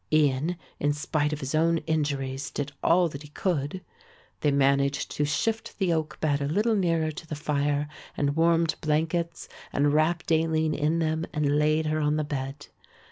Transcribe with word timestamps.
Ian 0.11 0.57
in 0.79 0.93
spite 0.93 1.31
of 1.31 1.41
his 1.41 1.53
own 1.53 1.77
injuries 1.85 2.49
did 2.49 2.71
all 2.83 3.07
that 3.09 3.21
he 3.21 3.27
could. 3.27 3.83
They 4.39 4.49
managed 4.49 5.11
to 5.11 5.25
shift 5.25 5.77
the 5.77 5.93
oak 5.93 6.19
bed 6.19 6.41
a 6.41 6.47
little 6.47 6.73
nearer 6.73 7.11
to 7.11 7.27
the 7.27 7.35
fire 7.35 7.87
and 8.17 8.35
warmed 8.35 8.73
blankets 8.81 9.47
and 9.71 9.93
wrapped 9.93 10.31
Aline 10.31 10.73
in 10.73 10.97
them 10.97 11.27
and 11.33 11.59
laid 11.59 11.85
her 11.85 11.99
on 11.99 12.15
the 12.15 12.23
bed. 12.23 12.65